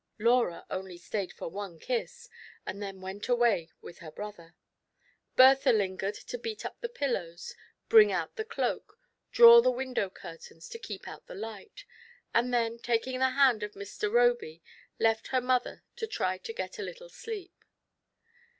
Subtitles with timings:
[0.17, 2.27] Laura only stayed for one kiss,
[2.65, 4.55] and then went away with her brother.
[5.35, 7.53] Bertha lingered to beat up the pillows,
[7.87, 8.97] bring out the cloak,
[9.31, 11.85] draw the window curtains to keep out the light,
[12.33, 14.11] and then, taking the hand of Mr.
[14.11, 14.63] Roby,
[14.97, 17.53] left her mother to try to get a little sleep.